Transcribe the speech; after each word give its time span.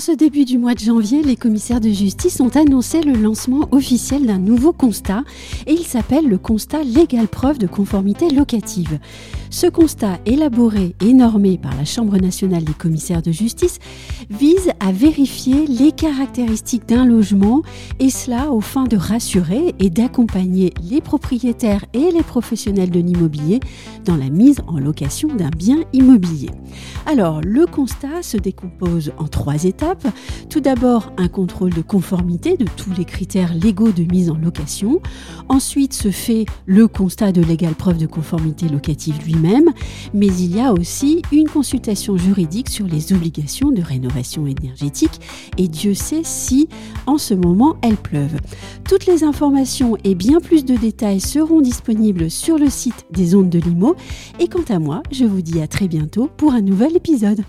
ce 0.00 0.12
début 0.12 0.44
du 0.44 0.58
mois 0.58 0.74
de 0.74 0.80
janvier, 0.80 1.22
les 1.22 1.34
commissaires 1.34 1.80
de 1.80 1.88
justice 1.88 2.40
ont 2.40 2.50
annoncé 2.50 3.00
le 3.00 3.14
lancement 3.14 3.68
officiel 3.72 4.26
d'un 4.26 4.38
nouveau 4.38 4.72
constat 4.72 5.24
et 5.66 5.72
il 5.72 5.84
s'appelle 5.84 6.28
le 6.28 6.38
constat 6.38 6.84
légal 6.84 7.26
preuve 7.26 7.58
de 7.58 7.66
conformité 7.66 8.30
locative. 8.30 8.98
Ce 9.50 9.66
constat, 9.66 10.18
élaboré 10.26 10.94
et 11.00 11.14
normé 11.14 11.58
par 11.58 11.74
la 11.74 11.84
Chambre 11.84 12.18
nationale 12.18 12.64
des 12.64 12.74
commissaires 12.74 13.22
de 13.22 13.32
justice, 13.32 13.78
vise 14.30 14.70
à 14.78 14.92
vérifier 14.92 15.66
les 15.66 15.90
caractéristiques 15.90 16.86
d'un 16.86 17.06
logement 17.06 17.62
et 17.98 18.10
cela 18.10 18.52
au 18.52 18.60
fin 18.60 18.84
de 18.84 18.96
rassurer 18.96 19.74
et 19.78 19.90
d'accompagner 19.90 20.74
les 20.88 21.00
propriétaires 21.00 21.84
et 21.94 22.10
les 22.12 22.22
professionnels 22.22 22.90
de 22.90 23.00
l'immobilier 23.00 23.60
dans 24.04 24.16
la 24.16 24.28
mise 24.28 24.60
en 24.66 24.78
location 24.78 25.28
d'un 25.28 25.50
bien 25.50 25.78
immobilier. 25.92 26.50
Alors, 27.06 27.40
le 27.40 27.66
constat 27.66 28.22
se 28.22 28.36
décompose 28.36 29.12
en 29.18 29.28
trois 29.28 29.64
Tout 30.48 30.60
d'abord, 30.60 31.12
un 31.16 31.28
contrôle 31.28 31.72
de 31.72 31.82
conformité 31.82 32.56
de 32.56 32.66
tous 32.76 32.92
les 32.96 33.04
critères 33.04 33.54
légaux 33.54 33.92
de 33.92 34.04
mise 34.04 34.30
en 34.30 34.36
location. 34.36 35.00
Ensuite 35.48 35.92
se 35.92 36.10
fait 36.10 36.46
le 36.66 36.88
constat 36.88 37.32
de 37.32 37.42
légale 37.42 37.74
preuve 37.74 37.98
de 37.98 38.06
conformité 38.06 38.68
locative 38.68 39.18
lui-même, 39.24 39.70
mais 40.14 40.26
il 40.26 40.56
y 40.56 40.60
a 40.60 40.72
aussi 40.72 41.22
une 41.32 41.48
consultation 41.48 42.16
juridique 42.16 42.68
sur 42.68 42.86
les 42.86 43.12
obligations 43.12 43.70
de 43.70 43.82
rénovation 43.82 44.46
énergétique 44.46 45.20
et 45.56 45.68
Dieu 45.68 45.94
sait 45.94 46.22
si 46.24 46.68
en 47.06 47.18
ce 47.18 47.34
moment 47.34 47.76
elles 47.82 47.96
pleuvent. 47.96 48.38
Toutes 48.88 49.06
les 49.06 49.24
informations 49.24 49.96
et 50.04 50.14
bien 50.14 50.40
plus 50.40 50.64
de 50.64 50.76
détails 50.76 51.20
seront 51.20 51.60
disponibles 51.60 52.30
sur 52.30 52.58
le 52.58 52.70
site 52.70 53.06
des 53.10 53.34
ondes 53.34 53.50
de 53.50 53.58
Limo 53.58 53.96
et 54.38 54.48
quant 54.48 54.64
à 54.68 54.78
moi, 54.78 55.02
je 55.10 55.24
vous 55.24 55.42
dis 55.42 55.60
à 55.60 55.68
très 55.68 55.88
bientôt 55.88 56.30
pour 56.36 56.52
un 56.52 56.62
nouvel 56.62 56.96
épisode. 56.96 57.44